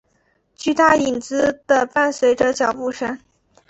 [0.55, 3.19] 巨大影子的伴随着脚步声。